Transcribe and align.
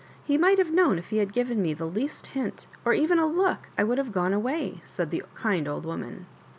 He 0.23 0.35
might 0.35 0.57
have 0.57 0.73
known 0.73 0.97
if 0.97 1.09
he 1.11 1.17
had 1.17 1.31
given 1.31 1.61
me 1.61 1.75
the 1.75 1.85
least 1.85 2.25
hint, 2.33 2.65
or 2.83 2.93
even 2.95 3.19
a 3.19 3.27
look, 3.27 3.69
I 3.77 3.83
would 3.83 3.99
have 3.99 4.11
gone 4.11 4.33
away," 4.33 4.81
said 4.83 5.11
the 5.11 5.21
kind 5.35 5.67
old 5.67 5.85
woman. 5.85 6.25